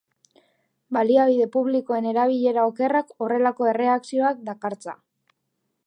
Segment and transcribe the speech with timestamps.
[0.97, 4.99] Baliabide publikoen erabilera okerrak horrelako erreakzioak dakartza.